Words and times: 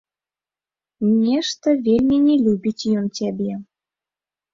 Нешта 1.25 1.67
вельмі 1.87 2.17
не 2.27 2.35
любіць 2.47 2.83
ён 3.03 3.11
цябе. 3.21 3.51